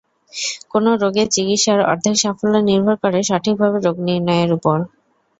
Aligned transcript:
কোনো 0.71 0.89
রোগের 1.01 1.27
চিকিৎসার 1.35 1.79
অর্ধেক 1.91 2.15
সাফল্য 2.17 2.55
নির্ভর 2.69 2.95
করে 3.03 3.19
সঠিকভাবে 3.29 3.77
রোগ 3.79 3.95
নির্ণয়ের 4.07 4.51
ওপর। 4.57 4.77